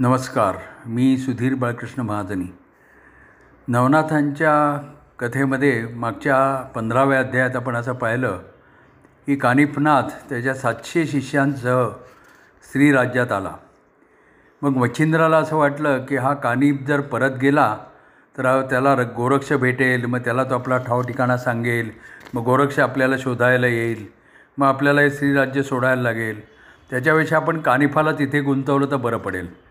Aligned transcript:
नमस्कार 0.00 0.56
मी 0.86 1.16
सुधीर 1.18 1.54
बाळकृष्ण 1.54 2.02
महाजनी. 2.02 2.44
नवनाथांच्या 3.68 4.52
कथेमध्ये 5.18 5.86
मागच्या 5.94 6.38
पंधराव्या 6.74 7.18
अध्यायात 7.18 7.56
आपण 7.56 7.76
असं 7.76 7.92
पाहिलं 7.92 8.38
की 9.26 9.36
कानिफनाथ 9.36 10.02
त्याच्या 10.28 10.54
सातशे 10.54 11.06
शिष्यांसह 11.06 11.84
स्त्रीराज्यात 12.64 13.32
आला. 13.32 13.54
मग 14.62 14.76
मच्छिंद्राला 14.76 15.38
असं 15.38 15.56
वाटलं 15.56 16.04
की 16.06 16.16
हा 16.16 16.34
कानिफ 16.34 16.80
जर 16.88 17.00
परत 17.00 17.38
गेला 17.42 17.76
तर 18.38 18.60
त्याला 18.70 18.96
र 18.96 19.04
गोरक्ष 19.16 19.52
भेटेल 19.52 20.06
मग 20.06 20.18
त्याला 20.18 20.44
तो 20.44 20.54
आपला 20.54 20.78
ठाव 20.78 21.02
ठिकाणा 21.02 21.36
सांगेल 21.36 21.90
मग 22.34 22.42
गोरक्ष 22.42 22.78
आपल्याला 22.78 23.16
शोधायला 23.18 23.66
येईल 23.66 24.06
मग 24.58 24.66
आपल्याला 24.66 25.00
हे 25.00 25.10
स्त्रीराज्य 25.10 25.62
सोडायला 25.62 26.02
लागेल. 26.02 26.40
त्याच्यापेक्षा 26.90 27.36
आपण 27.36 27.60
कानिफाला 27.60 28.12
तिथे 28.12 28.40
गुंतवलं 28.40 28.90
तर 28.90 28.96
बरं 28.96 29.18
पडेल. 29.18 29.69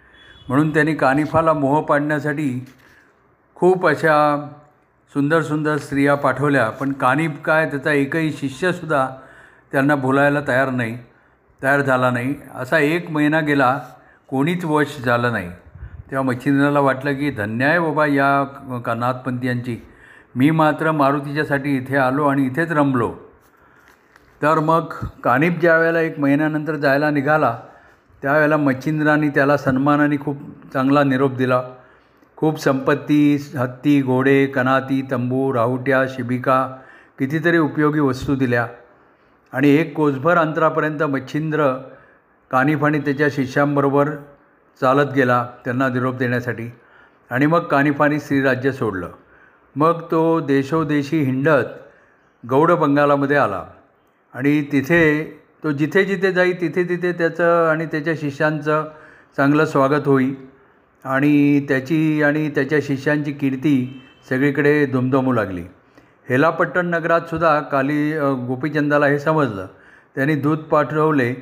म्हणून 0.49 0.73
त्यांनी 0.73 0.93
कानिफाला 0.93 1.53
मोह 1.53 1.81
पाडण्यासाठी 1.81 2.65
खूप 3.55 3.87
अशा 3.87 4.47
सुंदर 5.13 5.41
सुंदर 5.41 5.77
स्त्रिया 5.77 6.15
पाठवल्या. 6.15 6.69
पण 6.69 6.91
कानिफ 6.93 7.31
काय 7.45 7.69
त्याचा 7.69 7.91
एकही 7.91 8.31
शिष्यसुद्धा 8.31 9.07
त्यांना 9.71 9.95
बोलायला 9.95 10.39
तयार 10.47 10.69
नाही 10.69 10.97
तयार 11.63 11.81
झाला 11.81 12.11
नाही. 12.11 12.35
असा 12.55 12.79
एक 12.79 13.11
महिना 13.11 13.39
गेला 13.39 13.79
कोणीच 14.27 14.65
वश 14.65 14.97
झालं 15.05 15.31
नाही. 15.31 15.49
तेव्हा 16.11 16.21
मच्छिंद्राला 16.21 16.79
वाटलं 16.79 17.13
की 17.13 17.31
धन्य 17.31 17.65
आहे 17.65 17.79
बाबा 17.79 18.05
या 18.05 18.43
का 18.85 18.93
मी 20.35 20.51
मात्र 20.51 20.91
मारुतीच्यासाठी 20.91 21.75
इथे 21.77 21.97
आलो 21.97 22.27
आणि 22.27 22.45
इथेच 22.45 22.71
रमलो. 22.71 23.15
तर 24.41 24.59
मग 24.59 24.93
कानिफ 25.23 25.53
ज्या 25.53 25.77
वेळेला 25.77 25.99
एक 25.99 26.19
महिन्यानंतर 26.19 26.75
जायला 26.75 27.09
निघाला 27.09 27.57
त्यावेळेला 28.21 28.57
मच्छिंद्राने 28.57 29.29
त्याला 29.29 29.57
सन्मानाने 29.57 30.17
खूप 30.17 30.37
चांगला 30.73 31.03
निरोप 31.03 31.35
दिला. 31.35 31.63
खूप 32.35 32.59
संपत्ती 32.59 33.51
हत्ती 33.57 34.01
घोडे 34.01 34.45
कनाती 34.45 35.07
तंबू 35.11 35.53
राहुट्या 35.53 36.05
शिबिका 36.09 36.75
कितीतरी 37.19 37.57
उपयोगी 37.57 37.99
वस्तू 37.99 38.35
दिल्या. 38.35 38.67
आणि 39.53 39.69
एक 39.69 39.95
कोसभर 39.95 40.37
अंतरापर्यंत 40.37 41.03
मच्छिंद्र 41.03 41.77
कानिफाने 42.51 42.99
त्याच्या 42.99 43.27
शिष्यांबरोबर 43.31 44.09
चालत 44.81 45.13
गेला 45.15 45.47
त्यांना 45.65 45.89
निरोप 45.89 46.15
देण्यासाठी. 46.15 46.71
आणि 47.29 47.45
मग 47.45 47.59
कानिफाने 47.59 48.19
श्रीराज्य 48.19 48.71
सोडलं. 48.71 49.09
मग 49.75 50.01
तो 50.11 50.39
देशोदेशी 50.39 51.21
हिंडत 51.23 51.65
गौड 52.49 52.71
बंगालामध्ये 52.71 53.37
आला. 53.37 53.63
आणि 54.33 54.61
तिथे 54.71 55.38
तो 55.63 55.71
जिथे 55.71 56.03
जिथे 56.05 56.31
जाई 56.31 56.53
तिथे 56.53 56.83
तिथे 56.83 57.11
त्याचं 57.11 57.67
आणि 57.69 57.85
त्याच्या 57.85 58.13
शिष्यांचं 58.17 58.85
चांगलं 59.37 59.65
स्वागत 59.65 60.07
होई. 60.07 60.33
आणि 61.03 61.65
त्याची 61.67 62.23
आणि 62.23 62.49
त्याच्या 62.49 62.79
शिष्यांची 62.83 63.31
कीर्ती 63.31 64.01
सगळीकडे 64.29 64.85
धुमधमू 64.85 65.31
लागली. 65.33 65.63
हेलापट्टण 66.29 66.85
नगरातसुद्धा 66.85 67.59
काली 67.59 68.11
गोपीचंदाला 68.47 69.05
हे 69.05 69.19
समजलं. 69.19 69.67
त्यांनी 70.15 70.35
दूध 70.35 70.57
पाठवले 70.57 71.33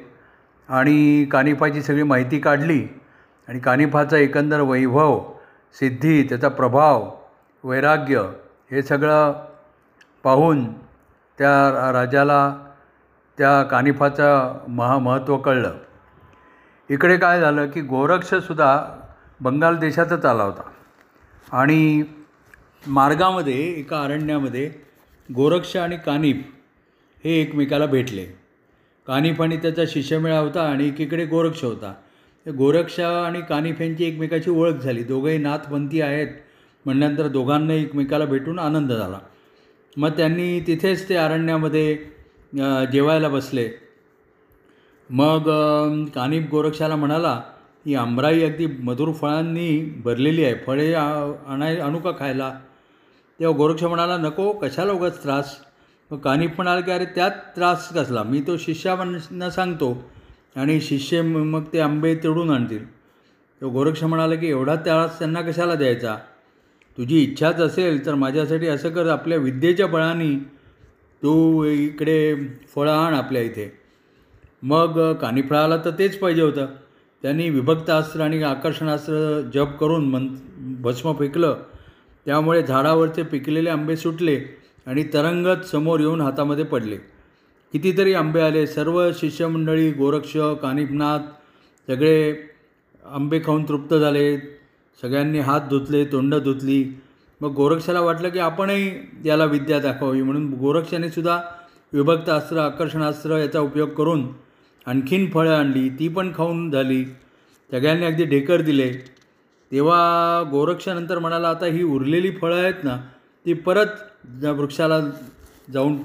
आणि 0.69 1.25
कानिफाची 1.31 1.81
सगळी 1.81 2.03
माहिती 2.03 2.39
काढली. 2.39 2.87
आणि 3.47 3.59
कानिफाचा 3.59 4.17
एकंदर 4.17 4.61
वैभव 4.61 5.19
सिद्धी 5.79 6.23
त्याचा 6.23 6.49
प्रभाव 6.49 7.09
वैराग्य 7.63 8.23
हे 8.71 8.81
सगळं 8.81 9.33
पाहून 10.23 10.65
त्या 11.37 11.91
राजाला 11.93 12.55
त्या 13.37 13.63
कानिफाचं 13.63 14.57
महा 14.67 14.97
महत्त्व 14.97 15.37
कळलं. 15.37 15.77
इकडे 16.89 17.17
काय 17.17 17.39
झालं 17.39 17.67
की 17.67 17.81
गोरक्षसुद्धा 17.81 18.99
बंगाल 19.41 19.75
देशातच 19.75 20.25
आला 20.25 20.43
होता. 20.43 20.61
आणि 21.51 22.03
मार्गामध्ये 22.87 23.79
एका 23.79 24.01
अरण्यामध्ये 24.01 24.71
गोरक्ष 25.35 25.77
आणि 25.77 25.97
कानिफ 25.97 26.35
हे 27.23 27.41
एकमेकाला 27.41 27.85
भेटले. 27.85 28.25
कानिफ 29.07 29.41
आणि 29.41 29.57
त्याचा 29.57 29.81
शिष्यमेळा 29.87 30.39
होता 30.39 30.61
आणि 30.61 30.87
एकीकडे 30.87 31.25
गोरक्ष 31.25 31.63
होता. 31.63 31.93
गोरक्ष 32.57 32.99
आणि 32.99 33.41
कानिफ 33.41 33.81
यांची 33.81 34.05
एकमेकाची 34.05 34.49
ओळख 34.49 34.73
झाली. 34.73 35.03
दोघंही 35.03 35.37
नाथपंथी 35.37 36.01
आहेत 36.01 36.27
म्हणल्यानंतर 36.85 37.27
दोघांना 37.27 37.73
एकमेकाला 37.73 38.25
भेटून 38.25 38.59
आनंद 38.59 38.91
झाला. 38.91 39.19
मग 39.97 40.09
त्यांनी 40.09 40.59
तिथेच 40.59 41.09
ते 41.09 41.15
अरण्यामध्ये 41.15 42.16
जेवायला 42.91 43.29
बसले. 43.29 43.69
मग 45.09 45.49
कानिप 46.15 46.49
गोरक्षाला 46.51 46.95
म्हणाला 46.95 47.41
ही 47.85 47.95
आंबराई 47.95 48.43
अगदी 48.43 48.65
मधुर 48.83 49.11
फळांनी 49.11 50.01
भरलेली 50.05 50.43
आहे. 50.43 50.55
फळे 50.65 50.93
आणाय 50.93 51.77
आणू 51.77 51.99
का 51.99 52.11
खायला? 52.19 52.49
तेव्हा 53.39 53.57
गोरक्ष 53.57 53.83
म्हणाला 53.83 54.17
नको 54.17 54.51
कशाला 54.51 54.91
उगाच 54.91 55.23
त्रास? 55.23 55.55
मग 56.11 56.17
कानिप 56.17 56.55
म्हणाला 56.55 56.81
की 56.81 56.91
अरे 56.91 57.05
त्यात 57.05 57.31
त्रास 57.55 57.89
कसला? 57.93 58.23
मी 58.23 58.41
तो 58.47 58.57
शिष्याना 58.57 59.49
सांगतो 59.49 59.91
आणि 60.55 60.79
शिष्य 60.81 61.21
मग 61.21 61.63
ते 61.73 61.79
आंबे 61.79 62.13
तोडून 62.15 62.49
आणतील. 62.49 62.85
तो 63.61 63.69
गोरक्ष 63.69 64.03
म्हणाला 64.03 64.35
की 64.35 64.49
एवढा 64.49 64.75
त्रास 64.75 65.19
त्यांना 65.19 65.41
कशाला 65.41 65.75
द्यायचा? 65.75 66.15
तुझी 66.97 67.21
इच्छाच 67.23 67.59
असेल 67.61 68.05
तर 68.05 68.15
माझ्यासाठी 68.15 68.67
असं 68.67 68.89
कर. 68.89 69.07
आपल्या 69.09 69.37
विद्येच्या 69.37 69.87
बळाने 69.87 70.56
तू 71.23 71.63
इकडे 71.63 72.35
फळं 72.75 72.91
आण 72.91 73.13
आपल्या 73.13 73.41
इथे. 73.41 73.77
मग 74.63 75.13
कानिफळाला 75.13 75.77
तर 75.77 75.91
तेच 75.99 76.19
पाहिजे 76.19 76.41
होतं. 76.41 76.65
त्यांनी 77.21 77.49
विभक्त 77.49 77.89
अस्त्र 77.89 78.21
आणि 78.21 78.43
आकर्षणास्त्र 78.43 79.41
जप 79.53 79.77
करून 79.79 80.05
मन 80.05 80.27
भस्म 80.57 81.13
फेकलं. 81.13 81.57
त्यामुळे 82.25 82.63
झाडावरचे 82.63 83.23
पिकलेले 83.23 83.69
आंबे 83.69 83.95
सुटले 83.95 84.41
आणि 84.85 85.03
तरंगत 85.03 85.65
समोर 85.65 85.99
येऊन 85.99 86.21
हातामध्ये 86.21 86.63
पडले. 86.63 86.95
कितीतरी 87.73 88.13
आंबे 88.13 88.41
आले. 88.41 88.67
सर्व 88.67 89.11
शिष्यमंडळी 89.11 89.91
गोरक्ष 89.91 90.37
कानिफनाथ 90.37 91.19
सगळे 91.87 92.35
आंबे 93.05 93.39
खाऊन 93.39 93.63
तृप्त 93.63 93.95
झाले. 93.95 94.37
सगळ्यांनी 95.01 95.39
हात 95.39 95.61
धुतले 95.61 96.05
तोंड 96.05 96.35
धुतली. 96.35 97.01
मग 97.41 97.53
गोरक्षाला 97.53 97.99
वाटलं 98.01 98.29
की 98.29 98.39
आपणही 98.39 98.91
याला 99.25 99.45
विद्या 99.45 99.79
दाखवावी 99.79 100.21
म्हणून 100.21 100.53
गोरक्षाने 100.53 101.09
सुद्धा 101.09 101.39
विभक्त 101.93 102.29
अस्त्र 102.29 102.57
आकर्षणास्त्र 102.57 103.37
याचा 103.37 103.59
उपयोग 103.59 103.89
करून 103.89 104.27
आणखीन 104.87 105.29
फळं 105.31 105.55
आणली. 105.55 105.89
ती 105.89 106.07
पण 106.07 106.31
खाऊन 106.37 106.69
झाली. 106.71 107.03
सगळ्यांनी 107.71 108.05
अगदी 108.05 108.25
ढेकर 108.25 108.61
दिले. 108.61 108.91
तेव्हा 109.71 110.43
गोरक्षानंतर 110.51 111.19
म्हणाला 111.19 111.49
आता 111.49 111.65
ही 111.65 111.83
उरलेली 111.83 112.31
फळं 112.41 112.61
आहेत 112.63 112.83
ना 112.83 112.97
ती 113.45 113.53
परत 113.53 114.43
वृक्षाला 114.43 114.99
जाऊन 115.73 115.97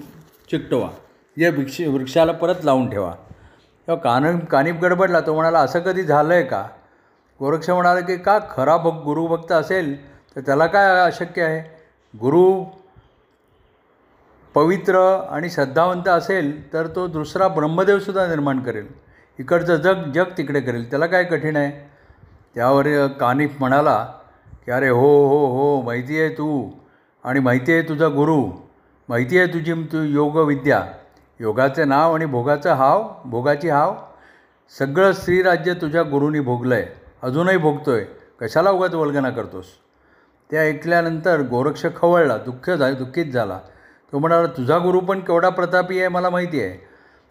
चिकटवा. 0.51 0.89
या 1.37 1.51
वृक्ष 1.51 1.81
वृक्षाला 1.81 2.33
परत 2.33 2.65
लावून 2.65 2.91
ठेवा. 2.91 3.13
तेव्हा 3.89 4.03
कान 4.03 4.39
कानिप 4.39 4.81
गडबडला. 4.83 5.21
तो 5.21 5.35
म्हणाला 5.35 5.59
असं 5.59 5.81
कधी 5.81 6.03
झालं 6.03 6.35
आहे 6.35 6.43
का? 6.45 6.67
गोरक्ष 7.41 7.71
म्हणाला 7.71 8.01
की 8.01 8.17
का 8.17 8.39
खरा 8.51 8.77
भक् 8.77 9.05
गुरुभक्त 9.05 9.53
असेल 9.53 9.95
तर 10.37 10.41
त्याला 10.41 10.67
काय 10.67 10.99
अशक्य 11.01 11.43
आहे? 11.43 11.61
गुरु 12.15 12.65
पवित्र 14.55 14.99
आणि 15.31 15.51
श्रद्धावंत 15.51 16.09
असेल 16.09 16.73
तर 16.73 16.87
तो 16.87 17.07
दुसरा 17.07 17.49
ब्रह्मदेवसुद्धा 17.49 18.27
निर्माण 18.27 18.61
करेल. 18.61 18.87
इकडचं 19.39 19.77
जग 19.77 20.11
जग 20.15 20.31
तिकडे 20.39 20.61
करेल. 20.61 20.91
त्याला 20.91 21.07
काय 21.07 21.25
कठीण 21.25 21.57
आहे? 21.57 21.71
त्यावर 22.55 23.07
कानिफ 23.21 23.57
म्हणाला 23.59 24.05
की 24.67 24.71
अरे 24.71 24.89
हो 24.89 25.27
हो 25.29 25.47
हो 25.47 25.83
माहिती 25.83 26.21
आहे 26.21 26.29
तू 26.29 26.71
आणि 27.25 27.41
माहिती 27.41 27.73
आहे 27.73 27.83
तुझा 27.83 28.09
गुरु. 28.09 28.43
माहिती 29.09 29.39
आहे 29.39 29.47
तुझी 29.47 29.75
तू 29.93 30.03
योगविद्या. 30.03 30.83
योगाचे 31.41 31.85
नाव 31.85 32.15
आणि 32.15 32.25
भोगाचं 32.27 32.73
हाव 32.73 33.09
भोगाची 33.25 33.69
हाव. 33.69 33.95
सगळं 34.79 35.13
स्त्रीराज्य 35.13 35.75
तुझ्या 35.75 36.03
गुरुनी 36.03 36.41
भोगलं 36.41 36.75
आहे 36.75 36.87
अजूनही 37.23 37.57
भोगतो 37.57 37.91
आहे 37.91 38.05
कशाला 38.41 38.71
उगाच 38.71 38.95
वल्गना 38.95 39.31
करतोस? 39.31 39.67
ते 40.53 40.57
ऐकल्यानंतर 40.59 41.41
गोरक्ष 41.41 41.87
खवळला 41.97 42.37
दुःख 42.37 42.71
झा 42.71 42.91
दुःखित 42.91 43.33
झाला. 43.33 43.59
तो 44.13 44.19
म्हणाला 44.19 44.47
तुझा 44.47 44.79
गुरु 44.79 45.01
पण 45.01 45.21
केवढा 45.21 45.49
प्रतापी 45.49 45.99
आहे 45.99 46.09
मला 46.09 46.31
माहिती 46.31 46.61
आहे. 46.61 46.79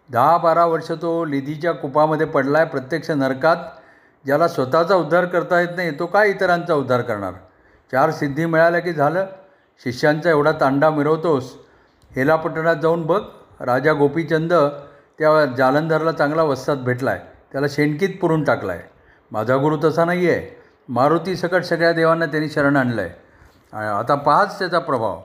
दहा 0.10 0.38
बारा 0.38 0.66
वर्ष 0.66 0.92
तो 0.92 1.26
लिधीच्या 1.26 1.72
कुपामध्ये 1.72 2.28
पडला 2.28 2.58
आहे 2.58 2.68
प्रत्यक्ष 2.68 3.12
नरकात. 3.12 3.58
ज्याला 4.26 4.48
स्वतःचा 4.48 4.96
उद्धार 4.96 5.26
करता 5.26 5.60
येत 5.60 5.76
नाही 5.76 6.00
तो 6.00 6.06
काय 6.06 6.30
इतरांचा 6.30 6.74
उद्धार 6.74 7.02
करणार? 7.02 7.34
चार 7.92 8.12
सिद्धी 8.12 8.46
मिळाल्या 8.46 8.80
की 8.80 8.94
झालं? 8.94 9.26
शिष्यांचा 9.84 10.30
एवढा 10.30 10.52
तांडा 10.52 10.90
मिरवतोस. 10.90 11.54
हेलापट्टणात 12.16 12.76
जाऊन 12.76 13.06
बघ. 13.06 13.22
राजा 13.60 13.94
गोपीचंद 13.94 14.54
त्या 15.20 15.46
जालंधरला 15.46 16.12
चांगला 16.12 16.44
वस्तात 16.44 16.78
भेटला 16.78 17.12
आहे 17.12 17.20
त्याला 17.52 17.68
शेणकीत 17.70 18.10
पुरून 18.22 18.44
टाकला 18.44 18.72
आहे 18.72 18.82
माझा 19.32 19.58
गुरु 19.58 19.78
तसा 19.84 20.06
नाही 20.06 20.30
आहे 20.30 20.61
मारुती 20.90 21.36
सकट 21.36 21.64
सगळ्या 21.64 21.92
देवांना 21.94 22.26
त्यांनी 22.26 22.50
शरण 22.50 22.76
आणलं 22.76 23.02
आहे 23.02 23.88
आता 23.90 24.16
पाहाच 24.16 24.58
त्याचा 24.60 24.80
प्रभाव. 24.80 25.20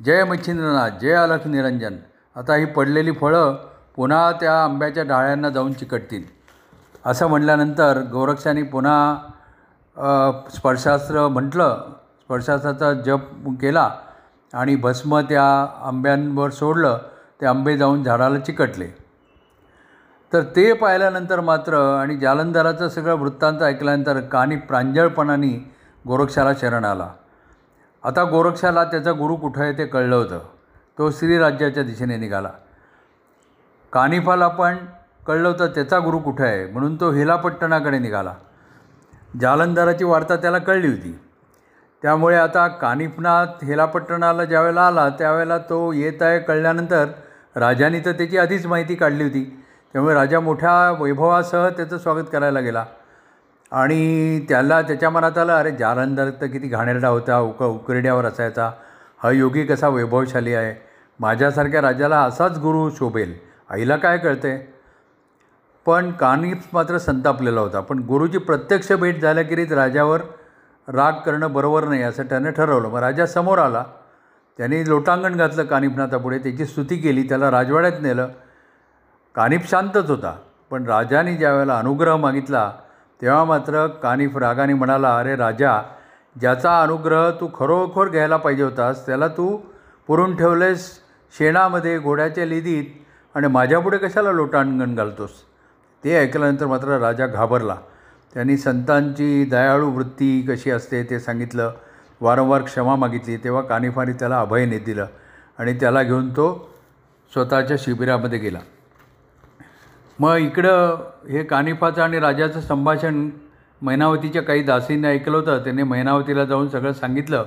जय 0.00 0.24
मच्छिंद्रनाथ 0.24 0.98
जय 1.00 1.12
अलख 1.12 1.46
निरंजन. 1.46 1.96
आता 2.36 2.54
ही 2.54 2.64
पडलेली 2.64 3.12
फळं 3.12 3.56
पुन्हा 3.96 4.30
त्या 4.32 4.62
आंब्याच्या 4.64 5.04
डाळ्यांना 5.04 5.48
जाऊन 5.48 5.72
चिकटतील. 5.72 6.22
असं 7.06 7.26
म्हटल्यानंतर 7.26 8.00
गोरक्षाने 8.12 8.62
पुन्हा 8.62 9.16
स्पर्शास्त्र 10.54 11.26
म्हटलं. 11.28 11.90
स्पर्शास्त्राचा 12.20 12.92
जप 13.06 13.48
केला 13.60 13.90
आणि 14.54 14.76
भस्म 14.76 15.20
त्या 15.20 15.44
आंब्यांवर 15.82 16.50
सोडलं. 16.50 16.98
ते 17.40 17.46
आंबे 17.46 17.76
जाऊन 17.76 18.02
झाडाला 18.02 18.38
चिकटले. 18.38 18.88
तर 20.32 20.42
ते 20.42 20.72
पाहिल्यानंतर 20.72 21.40
मात्र 21.40 21.74
आणि 22.00 22.16
जालंधराचं 22.16 22.88
सगळं 22.88 23.14
वृत्तांत 23.14 23.62
ऐकल्यानंतर 23.62 24.20
कानी 24.20 24.56
प्रांजळपणाने 24.56 25.72
गोरक्षाला 26.06 26.52
शरण 26.60 26.84
आला. 26.84 27.08
आता 28.04 28.24
गोरक्षाला 28.24 28.84
त्याचा 28.84 29.12
गुरु 29.12 29.36
कुठं 29.36 29.62
आहे 29.62 29.78
ते 29.78 29.86
कळलं 29.86 30.16
होतं. 30.16 30.38
तो 30.98 31.10
श्रीराज्याच्या 31.10 31.82
दिशेने 31.82 32.16
निघाला. 32.16 32.50
कानिफाला 33.92 34.48
पण 34.48 34.76
कळलं 35.26 35.48
होतं 35.48 35.66
त्याचा 35.66 35.98
गुरु 35.98 36.18
कुठं 36.18 36.44
आहे 36.44 36.66
म्हणून 36.66 36.96
तो 37.00 37.10
हेलापट्टणाकडे 37.10 37.98
निघाला. 37.98 38.34
जालंधराची 39.40 40.04
वार्ता 40.04 40.36
त्याला 40.36 40.58
कळली 40.58 40.88
होती. 40.88 41.18
त्यामुळे 42.02 42.36
आता 42.36 42.66
कानिफनाथ 42.68 43.64
हेलापट्टणाला 43.64 44.44
ज्यावेळेला 44.44 44.86
आला 44.86 45.08
त्यावेळेला 45.08 45.58
तो 45.58 45.92
येत 45.92 46.22
आहे 46.22 46.38
कळल्यानंतर 46.38 47.06
राजाने 47.56 48.00
तर 48.00 48.12
त्याची 48.12 48.38
आधीच 48.38 48.66
माहिती 48.66 48.94
काढली 48.94 49.24
होती. 49.24 49.63
त्यामुळे 49.94 50.14
राजा 50.14 50.40
मोठ्या 50.40 50.90
वैभवासह 51.00 51.68
त्याचं 51.68 51.98
स्वागत 51.98 52.24
करायला 52.32 52.60
गेला. 52.60 52.84
आणि 53.72 54.40
त्याला 54.48 54.82
त्याच्या 54.82 55.10
मनात 55.10 55.38
आलं 55.38 55.52
अरे 55.52 55.70
जालंधर 55.70 56.30
तर 56.30 56.46
किती 56.46 56.68
घाणेरडा 56.68 57.08
होता 57.08 57.38
उक 57.38 57.62
उकरड्यावर 57.62 58.24
असायचा. 58.24 58.70
हा 59.22 59.30
योगी 59.30 59.64
कसा 59.64 59.88
वैभवशाली 59.88 60.54
आहे. 60.54 60.74
माझ्यासारख्या 61.20 61.82
राजाला 61.82 62.20
असाच 62.20 62.58
गुरु 62.58 62.90
शोभेल. 62.90 63.34
आईला 63.70 63.96
काय 63.96 64.18
कळते? 64.18 64.74
पण 65.86 66.10
कानिप्स 66.12 66.66
मात्र 66.72 66.98
संतापलेला 66.98 67.60
होता. 67.60 67.80
पण 67.80 67.98
गुरुची 67.98 68.38
प्रत्यक्ष 68.38 68.92
भेट 68.92 69.22
झाल्याखेरीज 69.22 69.72
राजावर 69.72 70.20
राग 70.88 71.12
करणं 71.12 71.52
बरोबर 71.52 71.84
नाही 71.84 72.02
असं 72.02 72.22
त्यानं 72.22 72.50
ठरवलं. 72.50 72.88
मग 72.88 72.98
राजा 72.98 73.26
समोर 73.26 73.58
आला. 73.58 73.84
त्याने 74.58 74.88
लोटांगण 74.88 75.36
घातलं 75.36 75.64
कानिफनाथापुढे 75.64 76.38
त्याची 76.38 76.66
स्तुती 76.66 76.96
केली. 76.96 77.22
त्याला 77.22 77.50
राजवाड्यात 77.50 78.02
नेलं. 78.02 78.28
कानिफ 79.36 79.70
शांतच 79.70 80.10
होता 80.10 80.36
पण 80.70 80.86
राजाने 80.86 81.36
ज्यावेळेला 81.36 81.78
अनुग्रह 81.78 82.16
मागितला 82.16 82.72
तेव्हा 83.22 83.44
मात्र 83.44 83.86
कानिफ 83.86 84.36
रागाने 84.36 84.74
म्हणाला 84.74 85.18
अरे 85.18 85.36
राजा 85.36 85.80
ज्याचा 86.40 86.82
अनुग्रह 86.82 87.30
तू 87.30 87.48
खरोखर 87.54 88.08
घ्यायला 88.08 88.36
पाहिजे 88.36 88.62
होतास 88.62 89.06
त्याला 89.06 89.28
तू 89.28 89.56
पुरून 90.06 90.36
ठेवलेस 90.36 90.90
शेणामध्ये 91.38 91.98
घोड्याच्या 91.98 92.46
लिदीत 92.46 92.84
आणि 93.34 93.46
माझ्यापुढे 93.46 93.98
कशाला 93.98 94.32
लोटांगण 94.32 94.94
घालतोस? 94.94 95.30
ते 96.04 96.16
ऐकल्यानंतर 96.16 96.66
मात्र 96.66 96.98
राजा 96.98 97.26
घाबरला. 97.26 97.76
त्यांनी 98.34 98.56
संतांची 98.56 99.44
दयाळू 99.44 99.90
वृत्ती 99.90 100.42
कशी 100.48 100.70
असते 100.70 101.02
ते 101.02 101.20
सांगितलं. 101.20 101.72
वारंवार 102.20 102.62
क्षमा 102.62 102.96
मागितली. 102.96 103.36
तेव्हा 103.36 103.62
कानिफाने 103.62 104.12
त्याला 104.12 104.40
अभयने 104.40 104.78
दिलं 104.78 105.06
आणि 105.58 105.74
त्याला 105.80 106.02
घेऊन 106.02 106.30
तो 106.30 106.70
स्वतःच्या 107.32 107.76
शिबिरामध्ये 107.80 108.38
गेला. 108.38 108.58
मग 110.20 110.36
इकडं 110.36 110.96
हे 111.30 111.42
कानिफाचं 111.44 112.02
आणि 112.02 112.18
राजाचं 112.18 112.60
संभाषण 112.60 113.30
मैनावतीच्या 113.82 114.42
काही 114.42 114.62
दासींनी 114.62 115.08
ऐकलं 115.08 115.36
होतं. 115.36 115.64
त्याने 115.64 115.82
मैनावतीला 115.82 116.44
जाऊन 116.44 116.68
सगळं 116.68 116.92
सांगितलं. 116.92 117.44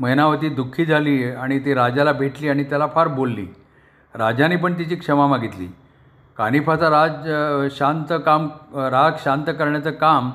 मैनावती 0.00 0.48
दुःखी 0.48 0.84
झाली 0.84 1.30
आणि 1.30 1.58
ती 1.58 1.74
राजाला 1.74 2.12
भेटली 2.12 2.48
आणि 2.48 2.64
त्याला 2.64 2.86
फार 2.86 3.08
बोलली. 3.08 3.46
राजाने 4.14 4.56
पण 4.56 4.78
तिची 4.78 4.96
क्षमा 4.96 5.26
मागितली. 5.26 5.66
कानिफाचा 6.36 6.90
राज 6.90 7.28
शांत 7.76 8.12
काम 8.26 8.48
राग 8.74 9.12
शांत 9.24 9.44
करण्याचं 9.58 9.90
काम 9.90 10.30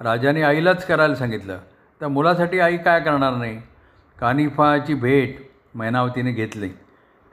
राजाने 0.00 0.42
आईलाच 0.42 0.86
करायला 0.86 1.14
सांगितलं. 1.14 1.58
तर 2.00 2.06
मुलासाठी 2.06 2.60
आई 2.60 2.76
काय 2.76 3.00
करणार 3.00 3.34
नाही? 3.34 3.62
कानिफाची 4.20 4.94
भेट 4.94 5.50
मैनावतीने 5.74 6.32
घेतली. 6.32 6.68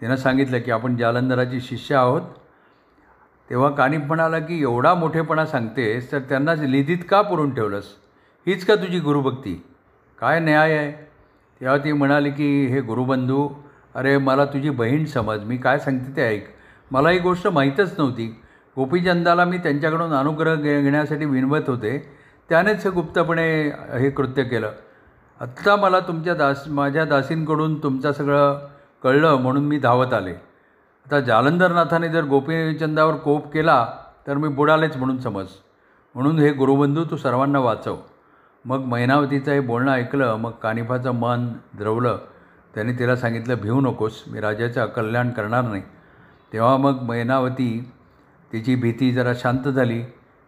तिनं 0.01 0.15
सांगितलं 0.15 0.59
की 0.59 0.71
आपण 0.71 0.95
जालंधराची 0.95 1.61
शिष्य 1.61 1.95
आहोत. 1.95 2.21
तेव्हा 3.49 3.69
कानिफ 3.69 4.01
म्हणाला 4.01 4.39
की 4.39 4.61
एवढा 4.61 4.93
मोठेपणा 4.93 5.45
सांगतेस 5.45 6.11
तर 6.11 6.19
त्यांना 6.19 6.53
निधीत 6.55 6.97
का 7.09 7.21
पुरून 7.21 7.53
ठेवलंस? 7.53 7.83
हीच 8.47 8.65
का 8.65 8.75
तुझी 8.75 8.99
गुरुभक्ती? 8.99 9.63
काय 10.19 10.39
न्याय 10.39 10.77
आहे? 10.77 10.91
तेव्हा 11.61 11.77
ती 11.77 11.91
म्हणाली 11.91 12.31
की 12.31 12.65
हे 12.65 12.81
गुरुबंधू 12.81 13.49
अरे 13.95 14.17
मला 14.17 14.45
तुझी 14.45 14.69
बहीण 14.69 15.05
समज 15.05 15.43
मी 15.43 15.57
काय 15.57 15.79
सांगते 15.79 16.15
ते 16.15 16.21
ऐक. 16.21 16.45
मला 16.91 17.09
ही 17.09 17.19
गोष्ट 17.19 17.47
माहीतच 17.47 17.95
नव्हती. 17.97 18.41
गोपीचंदाला 18.75 19.45
मी 19.45 19.57
त्यांच्याकडून 19.57 20.13
अनुग्रह 20.13 20.55
घे 20.55 20.81
घेण्यासाठी 20.81 21.25
विनवत 21.25 21.61
होते. 21.67 22.17
त्यानेच 22.49 22.83
हे 22.83 22.89
गुप्तपणे 22.89 23.67
हे 23.99 24.09
कृत्य 24.09 24.43
केलं. 24.43 24.71
आत्ता 25.39 25.75
मला 25.75 25.99
तुमच्या 25.99 26.33
दास 26.33 26.67
माझ्या 26.67 27.05
दासींकडून 27.05 27.83
तुमचं 27.83 28.11
सगळं 28.11 28.67
कळलं 29.03 29.35
म्हणून 29.35 29.65
मी 29.65 29.79
धावत 29.79 30.13
आले. 30.13 30.52
आता 31.05 31.19
जालंधरनाथाने 31.19 32.09
जर 32.09 32.25
गोपीचंदावर 32.25 33.15
कोप 33.15 33.53
केला 33.53 33.87
तर 34.27 34.37
मी 34.37 34.47
बुडालेच 34.47 34.97
म्हणून 34.97 35.17
समज. 35.19 35.45
म्हणून 36.15 36.39
हे 36.39 36.51
गुरुबंधू 36.51 37.03
तू 37.03 37.17
सर्वांना 37.17 37.59
वाचव. 37.59 37.97
मग 38.65 38.79
मैनावतीचं 38.79 39.51
हे 39.51 39.59
बोलणं 39.59 39.91
ऐकलं 39.91 40.35
मग 40.35 40.51
कानिफाचं 40.51 41.11
मन 41.11 41.47
द्रवलं. 41.77 42.17
त्याने 42.75 42.93
तिला 42.93 43.15
सांगितलं 43.15 43.55
भिवू 43.61 43.81
नकोस 43.81 44.23
मी 44.27 44.39
राजाचं 44.39 44.81
अकल्याण 44.81 45.29
करणार 45.29 45.63
नाही. 45.63 45.81
तेव्हा 46.53 46.77
मग 46.77 47.01
मैनावती 47.01 47.91
तिची 48.53 48.75
भीती 48.75 49.11
जरा 49.11 49.33
शांत 49.35 49.67
झाली 49.67 50.01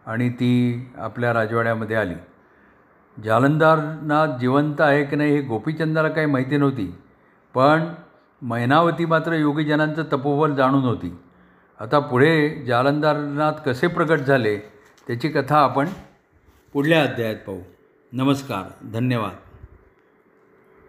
आणि 0.06 0.28
ती 0.28 0.90
आपल्या 0.98 1.32
राजवाड्यामध्ये 1.32 1.96
आली. 1.96 2.14
जालंधरनाथ 3.24 4.38
जिवंत 4.38 4.80
आहे 4.80 5.04
की 5.04 5.16
नाही 5.16 5.34
हे 5.34 5.40
गोपीचंदाला 5.40 6.08
काही 6.08 6.26
माहिती 6.26 6.56
नव्हती 6.56 6.98
पण 7.54 7.88
मैनावती 8.42 9.04
मात्र 9.04 9.32
योगीजनांचं 9.32 10.02
तपोबल 10.02 10.54
जाणून 10.54 10.82
होती. 10.82 11.18
आता 11.80 11.98
पुढे 11.98 12.64
जालंधारनाथ 12.64 13.52
कसे 13.52 13.86
प्रकट 13.86 14.18
झाले 14.18 14.56
त्याची 15.06 15.28
कथा 15.28 15.58
आपण 15.58 15.88
पुढल्या 16.72 17.02
अध्यायात 17.02 17.36
पाहू. 17.36 17.60
नमस्कार 18.12 18.92
धन्यवाद. 18.92 19.45